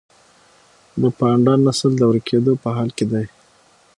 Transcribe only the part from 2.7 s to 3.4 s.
حال کې دی